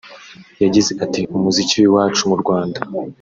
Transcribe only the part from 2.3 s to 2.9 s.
Rwanda